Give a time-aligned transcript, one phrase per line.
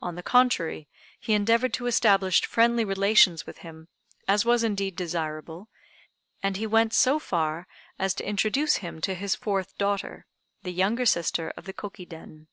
[0.00, 0.88] On the contrary,
[1.18, 3.88] he endeavored to establish friendly relations with him,
[4.28, 5.68] as was indeed desirable,
[6.44, 7.66] and he went so far
[7.98, 10.26] as to introduce him to his fourth daughter,
[10.62, 12.46] the younger sister of the Koki Den.